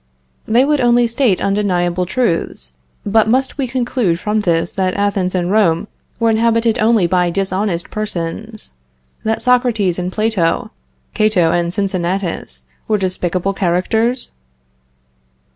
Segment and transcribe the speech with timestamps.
[0.45, 0.79] They would
[1.11, 2.73] state only undeniable truths.
[3.05, 5.87] But must we conclude from this that Athens and Rome
[6.19, 8.73] were inhabited only by dishonest persons?
[9.23, 10.71] that Socrates and Plato,
[11.13, 14.31] Cato and Cincinnatus were despicable characters?